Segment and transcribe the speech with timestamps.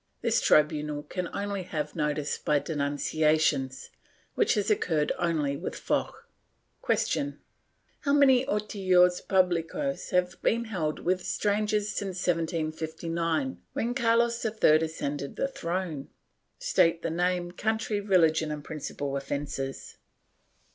[0.23, 3.91] This tribunal can only have notice by denunciations,
[4.33, 6.27] which has occurred only with Foch.
[6.83, 7.37] Q.
[7.99, 15.35] How many autillos publicos have been held with strangers since 1759 when Carlos III ascended
[15.35, 16.09] the throne?
[16.57, 19.97] State the name, covmtry, religion and principal offences.